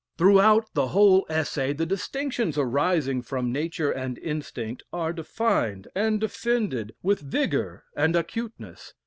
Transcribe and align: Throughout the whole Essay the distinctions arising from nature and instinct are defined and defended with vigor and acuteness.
Throughout 0.17 0.73
the 0.73 0.87
whole 0.87 1.27
Essay 1.29 1.73
the 1.73 1.85
distinctions 1.85 2.57
arising 2.57 3.21
from 3.21 3.51
nature 3.51 3.91
and 3.91 4.17
instinct 4.17 4.81
are 4.91 5.13
defined 5.13 5.89
and 5.93 6.19
defended 6.19 6.95
with 7.03 7.19
vigor 7.19 7.83
and 7.95 8.15
acuteness. 8.15 8.95